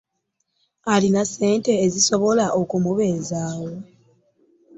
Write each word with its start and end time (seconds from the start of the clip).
Alina 0.93 1.23
ssente 1.27 1.71
ezisobola 1.85 2.45
okumubezaawo. 2.61 3.71